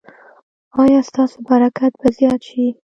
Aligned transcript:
ایا 0.81 0.99
ستاسو 1.09 1.35
برکت 1.47 1.91
به 1.99 2.07
زیات 2.17 2.41
شي؟ 2.49 2.65